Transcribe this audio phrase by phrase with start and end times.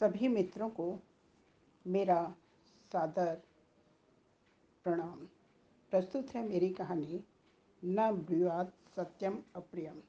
[0.00, 0.98] सभी मित्रों को
[1.86, 2.34] मेरा
[2.92, 3.42] सादर
[4.84, 5.26] प्रणाम।
[5.90, 7.24] प्रस्तुत है मेरी कहानी,
[7.84, 10.02] न ब्रुआत सत्यम अप्रियम।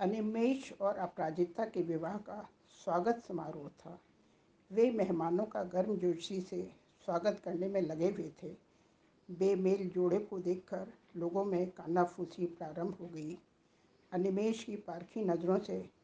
[0.00, 4.00] अनिमेश और अपराजिता के विवाह का स्वागत समारोह था।
[4.72, 6.72] वे मेहमानों का गर्म जोशी से
[7.04, 8.56] स्वागत करने में लगे हुए थे।
[9.30, 13.38] बेमेल जोड़े को देखकर लोगों में कानाफूसी प्रारंभ हो गई।
[14.12, 15.99] अनिमेश की पारखी नज़रों से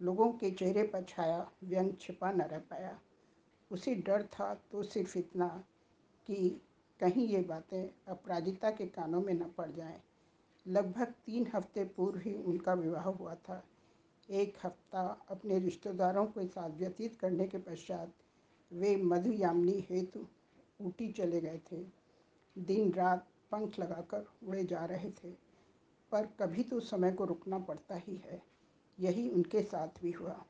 [0.00, 2.98] लोगों के चेहरे पर छाया, व्यंग छिपा न रह पाया।
[3.70, 5.46] उसे डर था तो सिर्फ़ इतना
[6.28, 6.48] कि
[7.00, 10.00] कहीं ये बातें अपराजिता के कानों में न पड़ जाएँ।
[10.66, 13.62] लगभग तीन हफ़्ते पूर्व ही उनका विवाह हुआ था।
[14.28, 18.12] एक हफ़्ता अपने रिश्तेदारों के साथ व्यतीत करने के पश्चात
[18.70, 20.26] वे मधुयामिनी हेतु
[20.80, 21.84] ऊटी चले गए थे।
[22.56, 25.30] दिन रात पंख लगाकर उड़े जा रहे थे,
[26.12, 28.40] पर कभी तो समय को रुकना पड़ता ही है।
[29.00, 30.44] यही उनके साथ भी हुआ।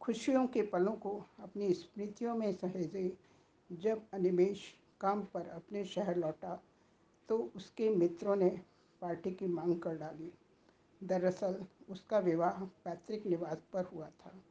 [0.00, 3.18] खुशियों के पलों को अपनी स्मृतियों में सहेजे।
[3.72, 6.62] जब अनिमेश काम पर अपने शहर लौटा
[7.28, 8.60] तो उसके मित्रों ने
[9.00, 10.32] पार्टी की मांग कर डाली।
[11.04, 14.44] दरअसल, उसका विवाह पैतृक निवास पर हुआ था।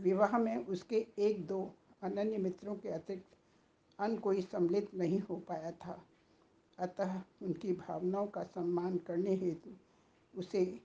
[0.00, 3.36] विवाह में उसके एक दो अनन्य मित्रों के अतिरिक्त
[4.00, 6.06] अन्य कोई सम्मिलित नहीं हो पाया था।
[6.78, 9.70] अतः उनकी भावनाओं का सम्मान करने हेतु
[10.38, 10.80] उसे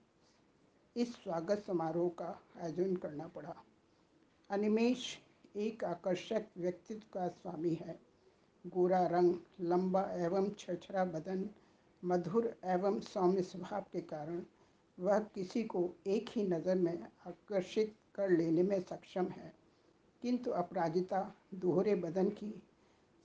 [0.97, 3.55] इस स्वागत समारोह का आयोजन करना पड़ा।
[4.49, 5.19] अनिमेश
[5.55, 7.99] एक आकर्षक व्यक्तित्व का स्वामी है।
[8.67, 11.49] गोरा रंग, लंबा एवं छछरा बदन,
[12.05, 14.43] मधुर एवं सौम्य स्वभाव के कारण
[14.99, 19.53] वह किसी को एक ही नज़र में आकर्षित कर लेने में सक्षम है।
[20.21, 22.63] किंतु अपराजिता, दोहरे बदन की,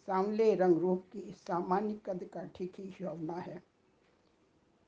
[0.06, 3.62] सांवले रंग रूप की सामान्य कद काठी की यौवना है।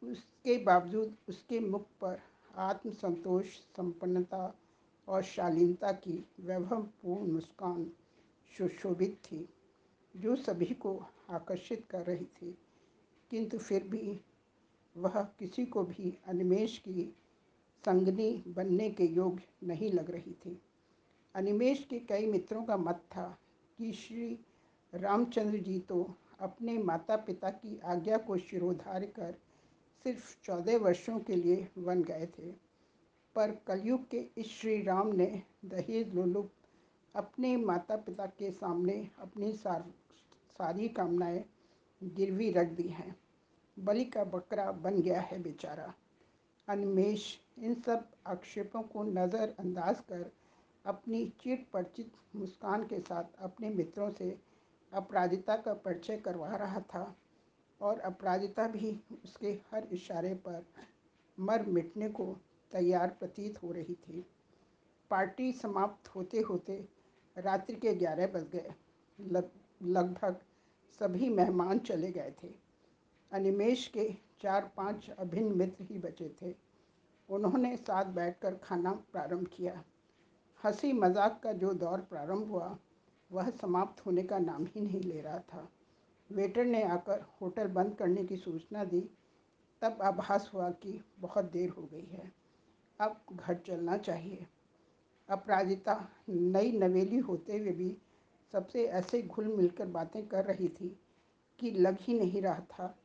[0.02, 4.54] उसके बावजूद उसके मुख पर आत्मसंतोष, संपन्नता
[5.08, 7.92] और शालीनता की वैभवपूर्ण मुस्कान
[8.58, 9.48] सुशोभित थी,
[10.16, 12.58] जो सभी को आकर्षित कर रही थी।
[13.30, 14.20] किंतु फिर भी
[14.96, 17.16] वह किसी को भी अनिमेश की
[17.84, 20.62] संगनी बनने के योग्य नहीं लग रही थी।
[21.34, 23.38] अनिमेश के कई मित्रों का मत था
[23.78, 24.38] कि श्री
[24.94, 29.34] रामचंद्र जी तो अपने माता पिता की आज्ञा को शिरोधार्य कर
[30.04, 32.52] सिर्फ़ चौदह वर्षों के लिए वन गए थे।
[33.36, 36.52] पर कलयुग के इस श्री राम ने दहेज लोलुप
[37.14, 39.84] अपने माता पिता के सामने अपनी सार,
[40.58, 41.44] सारी कामनाएँ
[42.04, 43.16] गिरवी रख दी हैं।
[43.78, 45.94] बलि का बकरा बन गया है बेचारा।
[46.68, 50.32] अनमेश इन सब आक्षेपों को नज़रअंदाज कर
[50.86, 54.38] अपनी चिट परिचित मुस्कान के साथ अपने मित्रों से
[54.92, 57.16] अपराजिता का परिचय करवा रहा था।
[57.84, 58.90] और अपराजिता भी
[59.24, 60.64] उसके हर इशारे पर
[61.38, 62.24] मर मिटने को
[62.72, 64.24] तैयार प्रतीत हो रही थी।
[65.10, 66.84] पार्टी समाप्त होते होते
[67.36, 68.74] रात्रि के ग्यारह बज गए।
[69.18, 69.50] लग,
[69.82, 70.40] लगभग
[71.00, 72.52] सभी मेहमान चले गए थे।
[73.32, 74.08] अनिमेश के
[74.40, 76.54] चार पाँच अभिन्न मित्र ही बचे थे।
[77.28, 79.82] उन्होंने साथ बैठकर खाना प्रारंभ किया।
[80.64, 82.76] हँसी मज़ाक का जो दौर प्रारंभ हुआ,
[83.30, 85.68] वह समाप्त होने का नाम ही नहीं ले रहा था।
[86.32, 89.10] वेटर ने आकर होटल बंद करने की सूचना दी।
[89.82, 92.32] तब आभास हुआ कि बहुत देर हो गई है।
[93.00, 94.46] अब घर चलना चाहिए।
[95.28, 97.98] अपराजिता नई नवेली होते हुए भी
[98.52, 101.00] सबसे ऐसे घुल मिलकर बातें कर रही थी
[101.58, 102.98] कि लग ही नहीं रहा था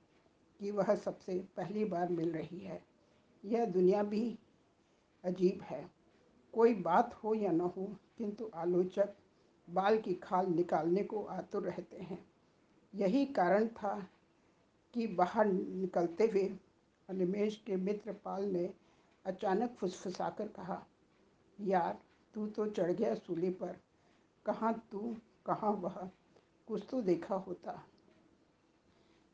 [0.59, 2.83] कि वह सबसे पहली बार मिल रही है।
[3.45, 4.39] यह दुनिया भी
[5.23, 5.91] अजीब है।
[6.53, 9.09] कोई बात हो या न हो, किंतु आलोचक
[9.69, 12.29] बाल की खाल निकालने को आतुर रहते हैं।
[12.95, 14.07] यही कारण था
[14.93, 16.59] कि बाहर निकलते हुए
[17.09, 18.73] अनिमेश के मित्र पाल ने
[19.25, 20.85] अचानक फुसफुसाकर कहा,
[21.61, 21.99] यार,
[22.33, 23.77] तू तो चढ़ गया सूली पर।
[24.45, 26.09] कहाँ तू, कहाँ वह?
[26.67, 27.85] कुछ तो देखा होता।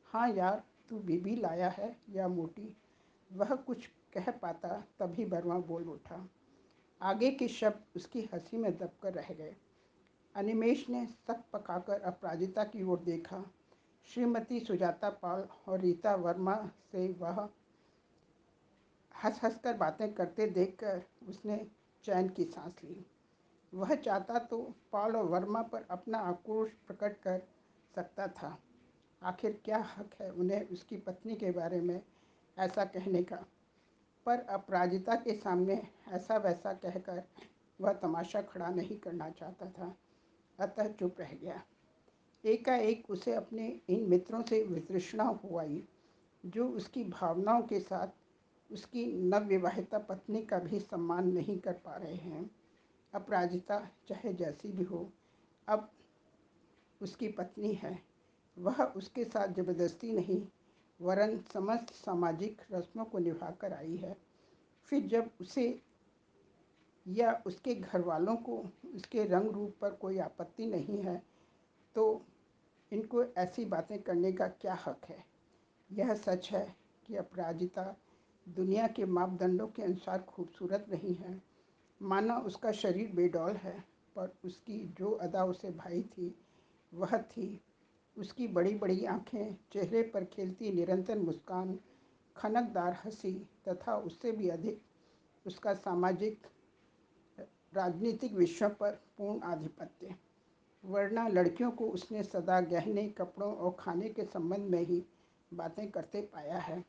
[0.05, 2.77] हाँ यार, तू बीबी लाया है या मोटी?
[3.33, 6.29] वह कुछ कह पाता तभी बर्मा बोल उठा।
[7.01, 9.55] आगे के शब्द उसकी हँसी में दबकर रह गए।
[10.35, 13.43] अनिमेश ने सक पकाकर अपराजिता की ओर देखा।
[14.05, 16.55] श्रीमती सुजाता पाल और रीता वर्मा
[16.91, 17.49] से वह
[19.23, 21.67] हंस हंस कर बातें करते देखकर उसने
[22.03, 23.05] चैन की सांस ली।
[23.73, 24.61] वह चाहता तो
[24.91, 27.41] पाल और वर्मा पर अपना आक्रोश प्रकट कर
[27.95, 28.57] सकता था।
[29.23, 32.01] आखिर क्या हक है उन्हें उसकी पत्नी के बारे में
[32.57, 33.45] ऐसा कहने का?
[34.25, 37.23] पर अपराजिता के सामने ऐसा वैसा कहकर
[37.81, 39.95] वह तमाशा खड़ा नहीं करना चाहता था।
[40.59, 41.63] अतः चुप रह गया।
[42.43, 45.83] एकाएक उसे अपने इन मित्रों से वितृष्णा हो आई
[46.45, 48.07] जो उसकी भावनाओं के साथ
[48.71, 52.49] उसकी नवविवाहिता पत्नी का भी सम्मान नहीं कर पा रहे हैं।
[53.13, 55.11] अपराजिता चाहे जैसी भी हो,
[55.67, 55.89] अब
[57.01, 57.99] उसकी पत्नी है।
[58.57, 60.41] वह उसके साथ ज़बरदस्ती नहीं,
[60.99, 64.15] वरन समस्त सामाजिक रस्मों को निभा कर आई है।
[64.85, 65.81] फिर जब उसे
[67.07, 68.57] या उसके घर वालों को
[68.95, 71.21] उसके रंग रूप पर कोई आपत्ति नहीं है
[71.95, 72.25] तो
[72.91, 75.23] इनको ऐसी बातें करने का क्या हक है?
[75.91, 76.75] यह सच है
[77.07, 77.95] कि अपराजिता
[78.49, 81.41] दुनिया के मापदंडों के अनुसार खूबसूरत नहीं है।
[82.01, 83.83] माना उसका शरीर बेडौल है,
[84.15, 86.35] पर उसकी जो अदा उसे भाई थी,
[86.93, 87.61] वह थी।
[88.17, 91.79] उसकी बड़ी बड़ी आँखें, चेहरे पर खेलती निरंतर मुस्कान,
[92.35, 93.33] खनकदार हँसी,
[93.67, 94.81] तथा उससे भी अधिक
[95.45, 96.47] उसका सामाजिक
[97.75, 100.15] राजनीतिक विषयों पर पूर्ण आधिपत्य।
[100.85, 105.05] वरना लड़कियों को उसने सदा गहने, कपड़ों और खाने के संबंध में ही
[105.53, 106.85] बातें करते पाया है।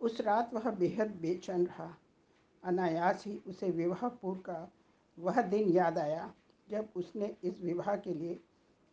[0.00, 1.96] उस रात वह बेहद बेचैन रहा।
[2.64, 4.72] अनायास ही उसे विवाह पूर्व का
[5.18, 6.34] वह दिन याद आया,
[6.70, 8.40] जब उसने इस विवाह के लिए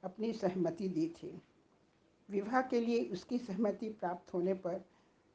[0.04, 1.42] अपनी सहमति दी थी।
[2.30, 4.86] विवाह के लिए उसकी सहमति प्राप्त होने पर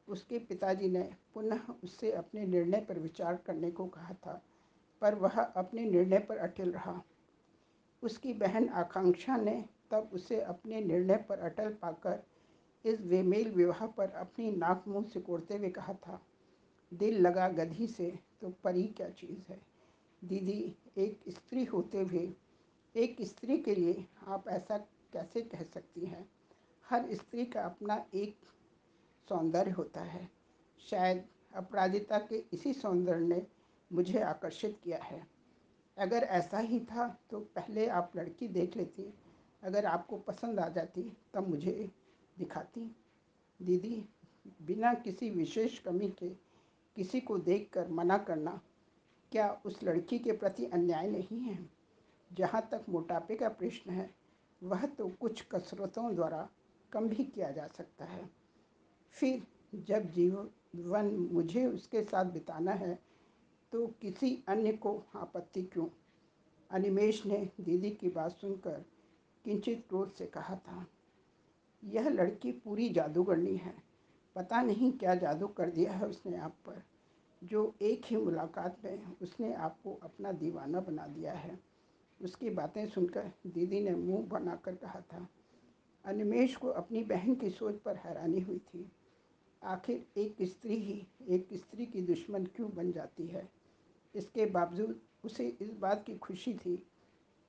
[0.08, 4.42] उसके पिताजी ने पुनः उससे अपने निर्णय पर विचार करने को कहा था।
[5.02, 7.02] पर वह अपने निर्णय पर अटल रहा।
[8.02, 12.22] उसकी बहन आकांक्षा ने तब उसे अपने निर्णय पर अटल पाकर
[12.84, 16.20] इस बेमेल विवाह पर अपनी नाक मुँह सिकोड़ते हुए कहा था,
[16.92, 18.10] दिल लगा गधी से
[18.40, 19.60] तो परी क्या चीज़ है?
[20.22, 22.32] दीदी, एक स्त्री होते हुए,
[22.94, 24.78] एक स्त्री के लिए आप ऐसा
[25.12, 26.28] कैसे कह सकती हैं?
[26.84, 28.36] हर स्त्री का अपना एक
[29.28, 30.28] सौंदर्य होता है।
[30.80, 33.46] शायद अपराजिता के इसी सौंदर्य ने
[33.92, 35.26] मुझे आकर्षित किया है।
[35.98, 39.14] अगर ऐसा ही था तो पहले आप लड़की देख लेती,
[39.62, 41.90] अगर आपको पसंद आ जाती, तब मुझे
[42.38, 42.96] दिखाती।
[43.62, 44.04] दीदी,
[44.62, 46.28] बिना किसी विशेष कमी के
[46.96, 48.60] किसी को देखकर मना करना,
[49.32, 51.70] क्या उस लड़की के प्रति अन्याय नहीं है?
[52.32, 54.14] जहाँ तक मोटापे का प्रश्न है,
[54.62, 56.48] वह तो कुछ कसरतों द्वारा
[56.92, 58.30] कम भी किया जा सकता है।
[59.10, 62.98] फिर, जब जीवन मुझे उसके साथ बिताना है
[63.76, 65.86] तो किसी अन्य को आपत्ति क्यों?
[66.70, 68.84] अनिमेश ने दीदी की बात सुनकर
[69.44, 70.86] किंचित क्रोध से कहा था,
[71.82, 73.74] यह लड़की पूरी जादूगरनी है।
[74.36, 76.82] पता नहीं क्या जादू कर दिया है उसने आप पर।
[77.42, 81.58] जो एक ही मुलाकात में उसने आपको अपना दीवाना बना दिया है।
[82.20, 85.26] उसकी बातें सुनकर दीदी ने मुँह बनाकर कहा था,
[86.04, 88.90] अनिमेश को अपनी बहन की सोच पर हैरानी हुई थी।
[89.62, 93.55] आखिर एक स्त्री ही एक स्त्री की दुश्मन क्यों बन जाती है?
[94.16, 96.86] इसके बावजूद उसे इस बात की खुशी थी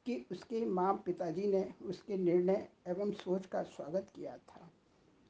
[0.06, 4.72] कि उसके माँ पिताजी ने उसके निर्णय एवं सोच का स्वागत किया था।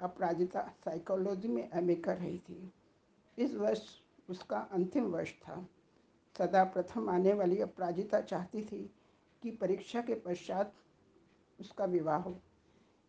[0.01, 2.73] अपराजिता साइकोलॉजी में एमए कर रही थी।
[3.37, 3.81] इस वर्ष
[4.29, 5.69] उसका अंतिम वर्ष था।
[6.37, 8.93] सदा प्रथम आने वाली अपराजिता चाहती थी
[9.43, 10.73] कि परीक्षा के पश्चात
[11.59, 12.39] उसका विवाह हो।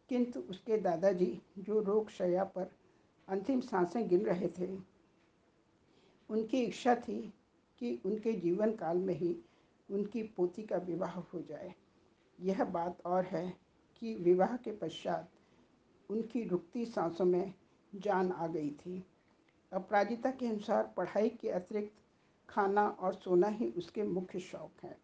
[0.09, 2.73] किंतु उसके दादाजी, जो रोग शैया पर
[3.29, 4.79] अंतिम साँसें गिन रहे थे,
[6.31, 7.35] उनकी इच्छा थी
[7.81, 9.37] कि उनके जीवन काल में ही
[9.89, 11.75] उनकी पोती का विवाह हो जाए।
[12.39, 13.53] यह बात और है
[13.97, 15.31] कि विवाह के पश्चात
[16.11, 17.55] उनकी रुकती सांसों में
[17.95, 19.05] जान आ गई थी।
[19.73, 21.93] अपराजिता के अनुसार पढ़ाई के अतिरिक्त
[22.49, 24.97] खाना और सोना ही उसके मुख्य शौक हैं।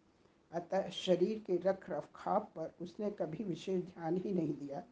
[0.51, 4.83] अतः शरीर के रख रखाव पर उसने कभी विशेष ध्यान ही नहीं दिया।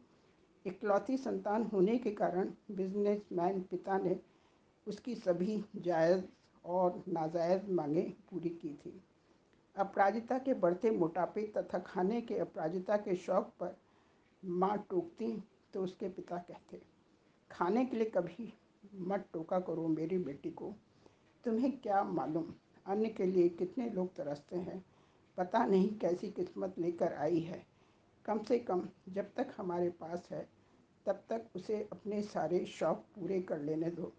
[0.66, 4.20] इकलौती संतान होने के कारण बिजनेसमैन पिता ने
[4.86, 6.24] उसकी सभी जायज़
[6.64, 9.00] और नाजायज़ मांगें पूरी की थी।
[9.76, 13.76] अपराजिता के बढ़ते मोटापे तथा खाने के अपराजिता के शौक पर
[14.42, 15.32] माँ टोकती
[15.74, 16.80] तो उसके पिता कहते,
[17.50, 18.52] खाने के लिए कभी
[19.00, 20.74] मत टोका करो मेरी बेटी को।
[21.44, 22.52] तुम्हें क्या मालूम
[22.86, 24.84] अन्य के लिए कितने लोग तरसते हैं।
[25.38, 27.64] पता नहीं कैसी किस्मत लेकर आई है।
[28.24, 30.46] कम से कम जब तक हमारे पास है,
[31.06, 34.12] तब तक उसे अपने सारे शौक पूरे कर लेने दो।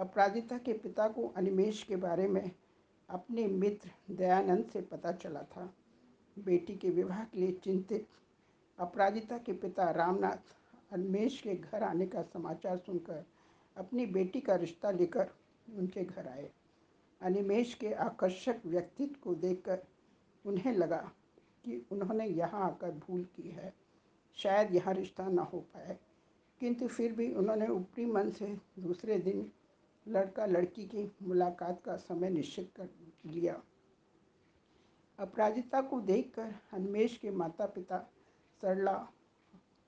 [0.00, 2.50] अपराजिता के पिता को अनिमेश के बारे में
[3.08, 5.72] अपने मित्र दयानंद से पता चला था।
[6.36, 8.06] बेटी के विवाह के लिए चिंतित
[8.78, 10.54] अपराजिता के पिता रामनाथ
[10.92, 13.24] अनिमेश के घर आने का समाचार सुनकर
[13.76, 15.30] अपनी बेटी का रिश्ता लेकर
[15.68, 16.50] उनके घर आए।
[17.20, 19.82] अनिमेश के आकर्षक व्यक्तित्व को देखकर
[20.44, 21.04] उन्हें लगा
[21.64, 23.72] कि उन्होंने यहाँ आकर भूल की है।
[24.38, 25.98] शायद यहाँ रिश्ता ना हो पाए,
[26.60, 29.50] किंतु फिर भी उन्होंने ऊपरी मन से दूसरे दिन
[30.06, 32.88] लड़का लड़की की मुलाकात का समय निश्चित कर
[33.26, 33.60] लिया।
[35.18, 37.98] अपराजिता को देखकर हनमेश के माता पिता
[38.62, 38.96] सरला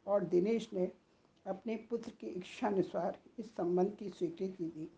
[0.07, 0.91] और दिनेश ने
[1.47, 4.89] अपने पुत्र की इच्छा अनुसार इस संबंध की स्वीकृति दी।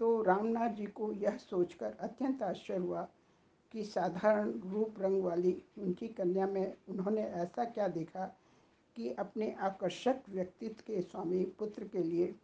[0.00, 3.08] तो रामनाथ जी को यह सोचकर अत्यंत आश्चर्य हुआ
[3.74, 8.26] कि साधारण रूप रंग वाली उनकी कन्या में उन्होंने ऐसा क्या देखा
[8.96, 12.34] कि अपने आकर्षक व्यक्तित्व के स्वामी पुत्र के लिए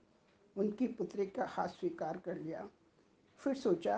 [0.57, 2.69] उनकी पुत्री का हाथ स्वीकार कर लिया।
[3.39, 3.97] फिर सोचा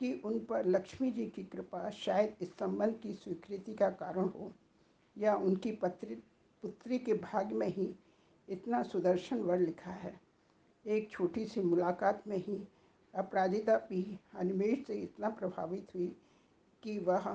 [0.00, 4.52] कि उन पर लक्ष्मी जी की कृपा शायद इस संबंध की स्वीकृति का कारण हो,
[5.18, 6.14] या उनकी पत्री,
[6.62, 7.94] पुत्री के भाग्य में ही
[8.48, 10.20] इतना सुदर्शन वर लिखा है।
[10.86, 12.68] एक छोटी सी मुलाकात में ही
[13.14, 16.16] अपराजिता भी अनिमेश से इतना प्रभावित हुई
[16.82, 17.28] कि वह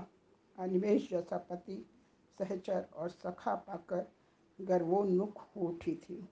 [0.59, 1.85] अनिमेश जैसा पति,
[2.39, 4.05] सहचर और सखा पाकर
[4.61, 6.29] गर्वोन्मुख हो उठी थी।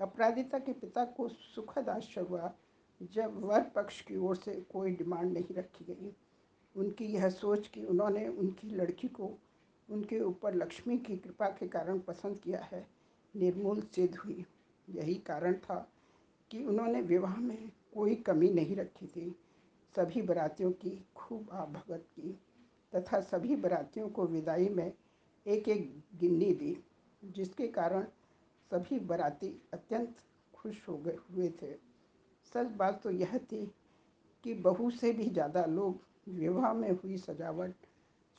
[0.00, 2.52] अपराजिता के पिता को सुखद आश्चर्य हुआ
[3.02, 6.12] जब वर पक्ष की ओर से कोई डिमांड नहीं रखी गई।
[6.74, 9.30] उनकी यह सोच कि उन्होंने उनकी लड़की को
[9.88, 12.86] उनके ऊपर लक्ष्मी की कृपा के कारण पसंद किया है,
[13.34, 14.44] निर्मूल सिद्ध हुई।
[14.88, 15.92] यही कारण था
[16.50, 19.34] कि उन्होंने विवाह में कोई कमी नहीं रखी थी।
[19.96, 22.38] सभी बरातियों की खूब आभगत की
[22.92, 24.92] तथा सभी बरातियों को विदाई में
[25.46, 26.76] एक एक गिन्नी दी,
[27.24, 28.06] जिसके कारण
[28.70, 30.16] सभी बराती अत्यंत
[30.54, 31.72] खुश हो गए, हुए थे।
[32.52, 33.64] सच बात तो यह थी
[34.44, 37.74] कि बहू से भी ज़्यादा लोग विवाह में हुई सजावट,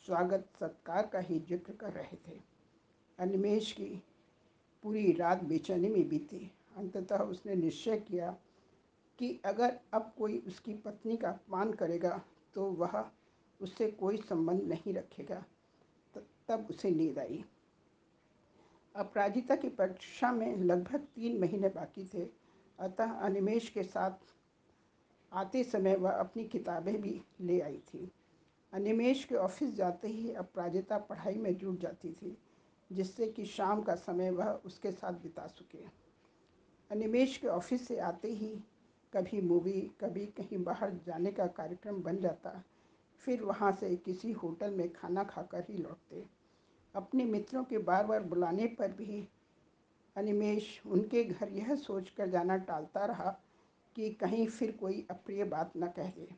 [0.05, 2.39] स्वागत, सत्कार का ही ज़िक्र कर रहे थे।
[3.19, 3.89] अनिमेश की
[4.83, 8.35] पूरी रात बेचैनी में बीती। अंततः उसने निश्चय किया
[9.19, 12.21] कि अगर अब कोई उसकी पत्नी का अपमान करेगा
[12.55, 13.03] तो वह
[13.59, 15.43] उससे कोई संबंध नहीं रखेगा।
[16.49, 17.43] तब उसे नींद आई।
[18.97, 22.27] अपराजिता की परीक्षा में लगभग तीन महीने बाकी थे।
[22.79, 24.33] अतः अनिमेश के साथ
[25.31, 28.11] आते समय वह अपनी किताबें भी ले आई थी।
[28.73, 32.37] अनिमेश के ऑफ़िस जाते ही अपराजिता पढ़ाई में जुट जाती थी,
[32.91, 35.83] जिससे कि शाम का समय वह उसके साथ बिता सके।
[36.91, 38.49] अनिमेश के ऑफ़िस से आते ही
[39.13, 42.63] कभी मूवी, कभी कहीं बाहर जाने का कार्यक्रम बन जाता,
[43.19, 46.36] फिर वहाँ से किसी होटल में खाना खाकर ही लौटते।
[46.97, 49.27] अपने मित्रों के बार बार बुलाने पर भी
[50.15, 53.39] अनिमेश उनके घर यह सोचकर जाना टालता रहा
[53.95, 56.35] कि कहीं फिर कोई अप्रिय बात न कह। दे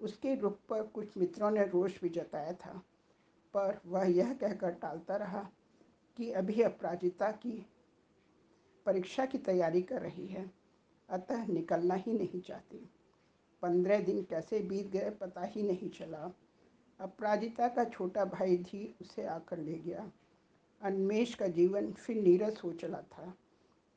[0.00, 2.82] उसके रुख पर कुछ मित्रों ने रोष भी जताया था,
[3.54, 5.50] पर वह यह कहकर टालता रहा
[6.16, 7.66] कि अभी अपराजिता की
[8.86, 10.50] परीक्षा की तैयारी कर रही है,
[11.08, 12.90] अतः निकलना ही नहीं चाहती।
[13.62, 16.32] पंद्रह दिन कैसे बीत गए पता ही नहीं चला।
[17.00, 20.10] अपराजिता का छोटा भाई भी उसे आकर ले गया।
[20.82, 23.34] अन्मेष का जीवन फिर नीरस हो चला था।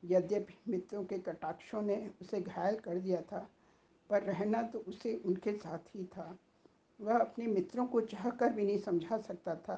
[0.03, 3.49] यद्यपि मित्रों के कटाक्षों ने उसे घायल कर दिया था,
[4.09, 6.37] पर रहना तो उसे उनके साथ ही था।
[6.99, 9.75] वह अपने मित्रों को चाह कर भी नहीं समझा सकता था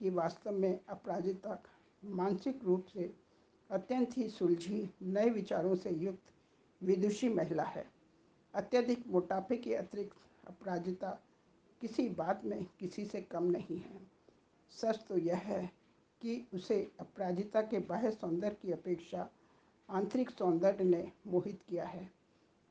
[0.00, 1.62] कि वास्तव में अपराजिता
[2.04, 3.14] मानसिक रूप से
[3.70, 6.32] अत्यंत ही सुलझी, नए विचारों से युक्त,
[6.82, 7.86] विदुषी महिला है।
[8.54, 10.16] अत्यधिक मोटापे के अतिरिक्त
[10.46, 11.18] अपराजिता
[11.82, 14.00] किसी बात में किसी से कम नहीं है।
[14.70, 15.70] सच तो यह है
[16.22, 19.28] कि उसे अपराजिता के बाह्य सौंदर्य की अपेक्षा
[19.88, 22.10] आंतरिक सौंदर्य ने मोहित किया है।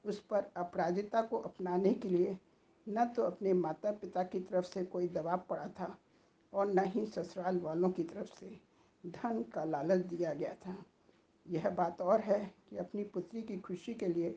[0.05, 2.37] उस पर अपराजिता को अपनाने के लिए
[2.89, 5.97] न तो अपने माता पिता की तरफ़ से कोई दबाव पड़ा था
[6.53, 8.59] और न ही ससुराल वालों की तरफ़ से
[9.05, 10.75] धन का लालच दिया गया था।
[11.45, 14.35] यह बात और है कि अपनी पुत्री की खुशी के लिए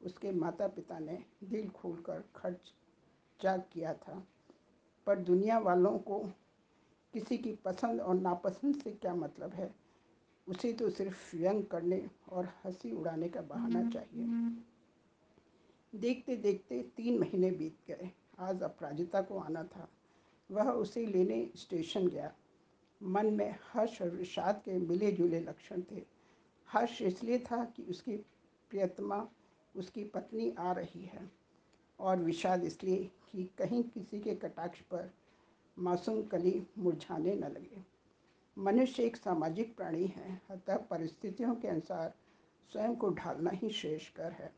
[0.00, 2.72] उसके माता पिता ने दिल खोलकर खर्च
[3.40, 4.26] जाग किया था।
[5.06, 6.18] पर दुनिया वालों को
[7.14, 9.74] किसी की पसंद और नापसंद से क्या मतलब है?
[10.48, 14.24] उसे तो सिर्फ़ व्यंग करने और हँसी उड़ाने का बहाना चाहिए।
[15.94, 19.88] देखते देखते तीन महीने बीत गए। आज अपराजिता को आना था।
[20.50, 22.34] वह उसे लेने स्टेशन गया।
[23.02, 26.04] मन में हर्ष और विषाद के मिले जुले लक्षण थे।
[26.68, 28.16] हर्ष इसलिए था कि उसकी
[28.70, 29.28] प्रियतमा
[29.76, 31.45] उसकी पत्नी आ रही है।
[32.00, 35.10] और विषाद इसलिए कि कहीं किसी के कटाक्ष पर
[35.78, 37.84] मासूम कली मुरझाने न लगे।
[38.58, 42.14] मनुष्य एक सामाजिक प्राणी है, अतः परिस्थितियों के अनुसार
[42.72, 44.52] स्वयं को ढालना ही श्रेष्ठकर है।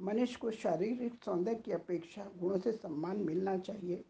[0.00, 4.04] मनुष्य को शारीरिक सौंदर्य की अपेक्षा गुणों से सम्मान मिलना चाहिए।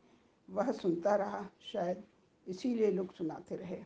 [0.51, 2.03] वह सुनता रहा, शायद
[2.47, 3.83] इसीलिए लोग सुनाते रहे।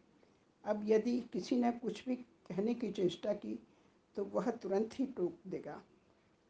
[0.65, 3.59] अब यदि किसी ने कुछ भी कहने की चेष्टा की
[4.17, 5.83] तो वह तुरंत ही टोक देगा।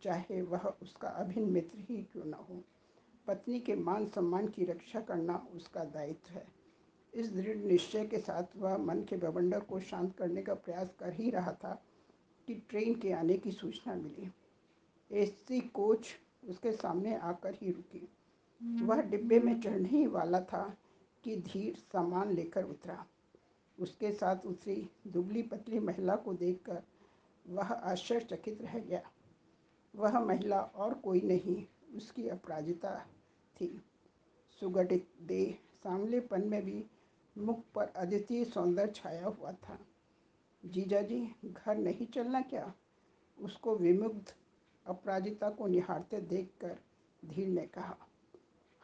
[0.02, 2.62] चाहे वह उसका अभिन्न मित्र ही क्यों न हो।
[3.26, 6.46] पत्नी के मान सम्मान की रक्षा करना उसका दायित्व है।
[7.14, 11.12] इस दृढ़ निश्चय के साथ वह मन के बवंडर को शांत करने का प्रयास कर
[11.12, 11.82] ही रहा था
[12.48, 14.32] कि ट्रेन के आने की सूचना मिली।
[15.10, 16.08] एसी कोच
[16.48, 18.08] उसके सामने आकर ही रुकी।
[18.84, 20.76] वह डिब्बे में चढ़ने ही वाला था
[21.24, 23.06] कि धीर सामान लेकर उतरा।
[23.78, 26.82] उसके साथ उतरी दुबली पतली महिला को देखकर
[27.46, 29.10] वह आश्चर्यचकित रह गया।
[29.96, 31.64] वह महिला और कोई नहीं,
[31.96, 33.06] उसकी अपराजिता
[33.56, 33.82] थी।
[34.60, 36.84] सुगठित देह सामलेपन में भी
[37.38, 39.78] मुख पर अद्वितीय सौंदर्य छाया हुआ था।
[40.64, 42.72] जीजा जी, घर नहीं चलना क्या?
[43.38, 44.34] उसको विमुग्ध
[44.86, 46.78] अपराजिता को निहारते देखकर
[47.24, 47.96] धीर ने कहा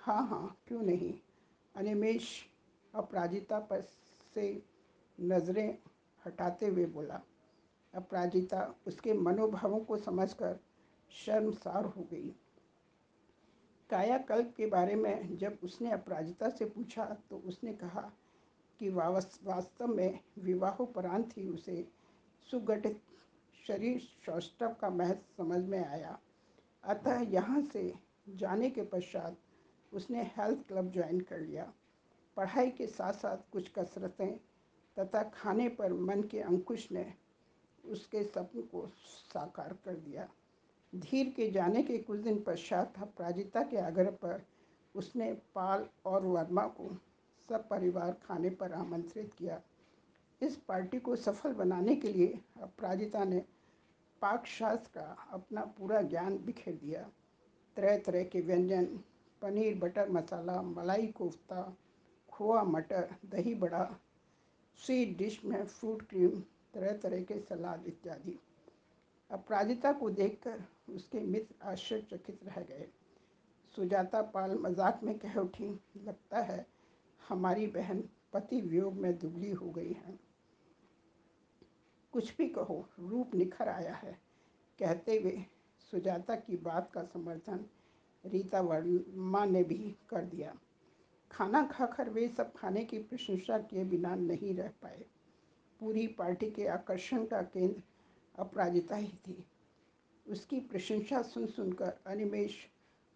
[0.00, 1.12] हाँ हाँ क्यों नहीं?
[1.76, 2.47] अनिमेश
[2.95, 3.81] अपराजिता पर
[4.35, 4.62] से
[5.21, 5.78] नज़रें
[6.26, 7.21] हटाते हुए बोला,
[7.95, 10.61] अपराजिता, उसके मनोभावों को समझकर
[11.14, 12.35] शर्मसार हो गई।
[13.90, 18.11] कायाकल्प के बारे में जब उसने अपराजिता से पूछा तो उसने कहा
[18.81, 21.87] कि वास्तव में विवाहोपरांत ही उसे
[22.49, 23.00] सुगठित
[23.64, 26.19] शरीर सौष्ठव का महत्व समझ में आया।
[26.85, 27.92] अतः यहाँ से
[28.28, 29.37] जाने के पश्चात
[29.92, 31.73] उसने हेल्थ क्लब ज्वाइन कर लिया।
[32.37, 34.37] पढ़ाई के साथ साथ कुछ कसरतें
[34.97, 37.12] तथा खाने पर मन के अंकुश ने
[37.85, 40.28] उसके सपन को साकार कर दिया।
[40.94, 44.42] धीर के जाने के कुछ दिन पश्चात अपराजिता के आग्रह पर
[44.94, 46.96] उसने पाल और वर्मा को
[47.49, 49.61] सब परिवार खाने पर आमंत्रित किया।
[50.42, 53.44] इस पार्टी को सफल बनाने के लिए अपराजिता ने
[54.22, 57.08] पाक शास्त्र का अपना पूरा ज्ञान बिखेर दिया।
[57.76, 58.84] तरह तरह के व्यंजन,
[59.42, 61.76] पनीर बटर मसाला, मलाई कोफ्ता,
[62.28, 63.96] खोआ मटर, दही बड़ा,
[64.76, 66.40] स्वीट डिश में फ्रूट क्रीम
[66.75, 68.38] तरह तरह के सलाद इत्यादि।
[69.30, 72.88] अपराजिता को देखकर उसके मित्र आश्चर्यचकित रह गए।
[73.74, 76.66] सुजाता पाल मज़ाक में कह उठी, लगता है
[77.28, 80.18] हमारी बहन पति वियोग में दुबली हो गई है।
[82.12, 84.12] कुछ भी कहो, रूप निखर आया है।
[84.78, 85.44] कहते हुए
[85.92, 87.64] सुजाता की बात का समर्थन
[88.24, 90.54] रीता वर्मा ने भी कर दिया।
[91.30, 95.04] खाना खाकर वे सब खाने की प्रशंसा किए बिना नहीं रह पाए।
[95.80, 97.82] पूरी पार्टी के आकर्षण का केंद्र
[98.38, 99.44] अपराजिता ही थी।
[100.32, 102.68] उसकी प्रशंसा सुन सुनकर अनिमेश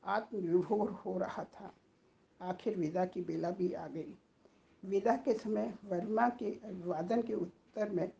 [0.05, 1.75] आत्मविभोर हो रहा था।
[2.41, 4.19] आखिर विदा की बेला भी आ गई।
[4.85, 8.13] विदा के समय वर्मा के अभिवादन के उत्तर में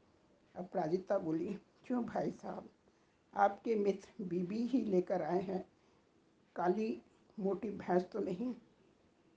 [0.57, 2.69] अपराजिता बोली, क्यों भाई साहब,
[3.35, 5.69] आपके मित्र बीबी ही लेकर आए हैं?
[6.57, 7.03] काली
[7.41, 8.55] मोटी भैंस तो नहीं?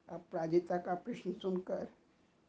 [0.09, 1.87] अपराजिता का प्रश्न सुनकर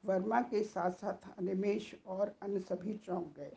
[0.05, 3.57] वर्मा के साथ साथ अनिमेश और अन्य सभी चौंक गए।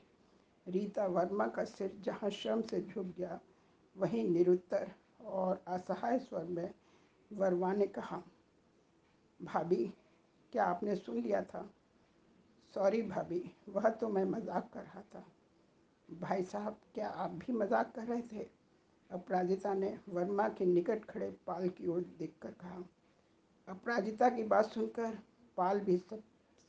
[0.67, 3.39] रीता वर्मा का सिर जहाँ श्रम से झुक गया,
[3.95, 6.73] वहीं निरुत्तर और असहाय स्वर में
[7.31, 8.21] वर्मा ने कहा,
[9.39, 9.93] भाभी,
[10.53, 11.69] क्या आपने सुन लिया था?
[12.73, 15.25] सॉरी भाभी, वह तो मैं मज़ाक कर रहा था।
[16.09, 18.47] भाई साहब, क्या आप भी मज़ाक कर रहे थे?
[19.11, 22.83] अपराजिता ने वर्मा के निकट खड़े पाल की ओर देखकर कहा।
[23.67, 25.17] अपराजिता की बात सुनकर
[25.57, 26.23] पाल भी सब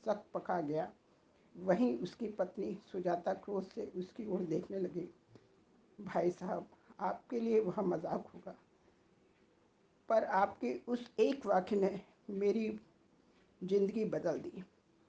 [0.04, 0.90] सक पका गया।
[1.56, 5.08] वहीं उसकी पत्नी सुजाता क्रोध से उसकी ओर देखने लगी।
[6.00, 6.66] भाई साहब,
[7.00, 8.54] आपके लिए वह मज़ाक होगा।
[10.08, 12.80] पर आपके उस एक वाक्य ने मेरी
[13.64, 14.64] ज़िंदगी बदल दी।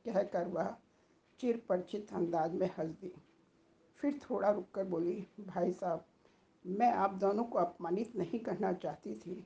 [0.05, 0.75] कहकर वह
[1.39, 3.11] चिर परिचित अंदाज में हंस दी।
[3.99, 6.05] फिर थोड़ा रुककर बोली, भाई साहब,
[6.65, 9.45] मैं आप दोनों को अपमानित नहीं करना चाहती थी।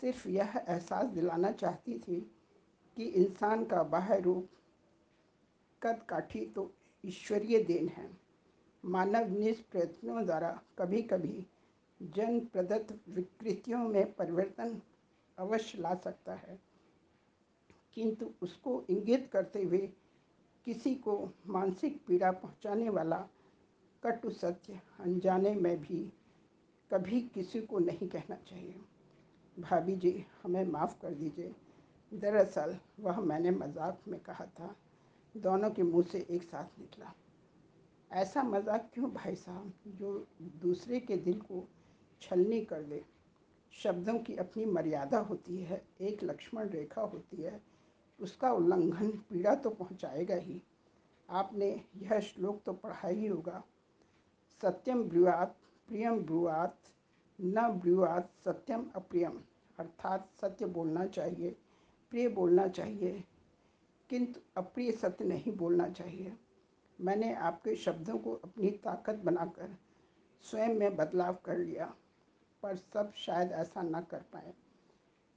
[0.00, 2.20] सिर्फ़ यह एहसास दिलाना चाहती थी
[2.96, 4.48] कि इंसान का बाह्य रूप
[5.82, 8.10] कद काठी तो ईश्वरीय देन है।
[8.84, 11.46] मानव निष्प्रयत्नों द्वारा कभी कभी
[12.02, 14.80] जन प्रदत्त विकृतियों में परिवर्तन
[15.38, 16.58] अवश्य ला सकता है।
[17.94, 19.92] किंतु उसको इंगित करते हुए
[20.64, 23.28] किसी को मानसिक पीड़ा पहुँचाने वाला
[24.02, 26.12] कटु सत्य अनजाने में भी
[26.90, 28.80] कभी किसी को नहीं कहना चाहिए।
[29.58, 31.54] भाभी जी, हमें माफ़ कर दीजिए।
[32.14, 34.76] दरअसल, वह मैंने मज़ाक में कहा था
[35.34, 37.12] दोनों के मुँह से एक साथ निकला।
[38.10, 39.72] ऐसा मज़ाक क्यों भाई साहब?
[39.88, 41.68] जो दूसरे के दिल को
[42.22, 43.04] छलनी कर दे।
[43.72, 47.60] शब्दों की अपनी मर्यादा होती है, एक लक्ष्मण रेखा होती है,
[48.20, 50.62] उसका उल्लंघन पीड़ा तो पहुंचाएगा ही।
[51.28, 53.62] आपने यह श्लोक तो पढ़ा ही होगा।
[54.62, 55.56] सत्यम ब्रुआत
[55.88, 56.78] प्रियम ब्रुआत
[57.38, 59.40] न ब्रुआत सत्यम अप्रियम।
[59.78, 61.56] अर्थात सत्य बोलना चाहिए,
[62.12, 63.24] प्रिय बोलना चाहिए।
[64.10, 66.36] किंतु अप्रिय सत्य नहीं बोलना चाहिए।
[66.98, 69.76] मैंने आपके शब्दों को अपनी ताकत बनाकर
[70.44, 71.86] स्वयं में बदलाव कर लिया,
[72.62, 74.52] पर सब शायद ऐसा न कर पाए।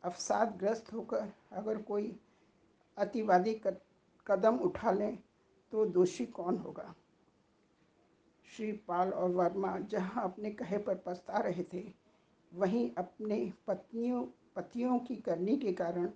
[0.04, 2.16] अवसादग्रस्त होकर अगर कोई
[2.98, 3.54] अतिवादी
[4.28, 5.18] कदम उठा लें
[5.72, 6.94] तो दोषी कौन होगा?
[8.48, 11.84] श्री पाल और वर्मा जहाँ अपने कहे पर पछता रहे थे,
[12.52, 14.24] वहीं अपने पत्नियों,
[14.56, 16.10] पतियों की करनी के कारण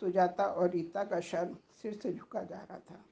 [0.00, 3.04] सुजाता और रीता का शर्म सिर से झुका जा रहा था।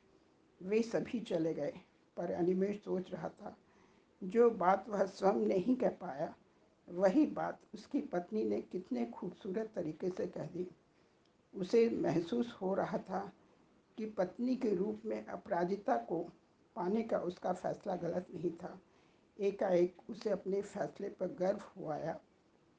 [0.62, 1.72] वे सभी चले गए,
[2.16, 3.56] पर अनिमेश सोच रहा था,
[4.22, 6.34] जो बात वह स्वयं नहीं कह पाया,
[6.88, 10.70] वही बात उसकी पत्नी ने कितने खूबसूरत तरीके से कह दी।
[11.54, 13.32] उसे महसूस हो रहा था
[13.98, 16.32] कि पत्नी के रूप में अपराजिता को
[16.76, 18.80] पाने का उसका फैसला गलत नहीं था।
[19.40, 22.20] एकाएक उसे अपने फैसले पर गर्व हुआ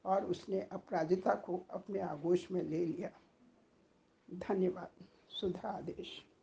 [0.04, 3.10] और उसने अपराजिता को अपने आगोश में ले लिया।
[4.34, 6.35] धन्यवाद। सुधा आदेश।